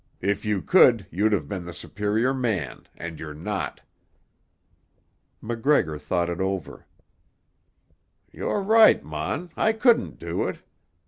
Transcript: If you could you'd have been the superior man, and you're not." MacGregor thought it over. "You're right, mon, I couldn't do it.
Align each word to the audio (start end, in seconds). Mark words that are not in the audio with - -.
If 0.21 0.45
you 0.45 0.63
could 0.63 1.05
you'd 1.11 1.31
have 1.31 1.47
been 1.47 1.65
the 1.65 1.75
superior 1.75 2.33
man, 2.33 2.87
and 2.97 3.19
you're 3.19 3.35
not." 3.35 3.81
MacGregor 5.43 5.99
thought 5.99 6.27
it 6.27 6.39
over. 6.41 6.87
"You're 8.31 8.63
right, 8.63 9.03
mon, 9.03 9.51
I 9.55 9.73
couldn't 9.73 10.17
do 10.17 10.47
it. 10.47 10.63